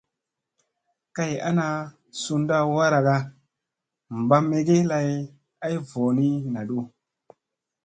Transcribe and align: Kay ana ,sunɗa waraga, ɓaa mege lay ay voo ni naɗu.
Kay 1.15 1.33
ana 1.47 1.65
,sunɗa 2.21 2.57
waraga, 2.75 3.15
ɓaa 4.29 4.45
mege 4.49 4.75
lay 4.91 5.09
ay 5.65 5.75
voo 5.89 6.09
ni 6.17 6.27
naɗu. 6.53 6.79